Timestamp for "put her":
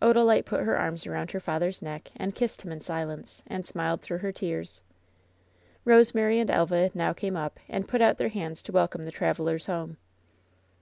0.44-0.78